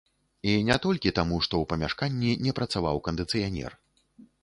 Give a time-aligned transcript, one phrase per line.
[0.53, 3.83] І не толькі таму, што ў памяшканні не працаваў кандыцыянер.